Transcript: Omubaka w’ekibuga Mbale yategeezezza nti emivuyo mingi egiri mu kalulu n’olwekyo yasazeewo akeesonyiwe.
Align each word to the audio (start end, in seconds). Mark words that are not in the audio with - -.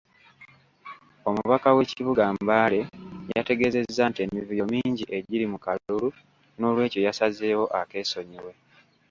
Omubaka 1.29 1.67
w’ekibuga 1.77 2.23
Mbale 2.41 2.79
yategeezezza 3.35 4.03
nti 4.09 4.19
emivuyo 4.25 4.63
mingi 4.73 5.03
egiri 5.17 5.45
mu 5.51 5.57
kalulu 5.65 6.07
n’olwekyo 6.57 6.99
yasazeewo 7.07 7.65
akeesonyiwe. 7.79 8.51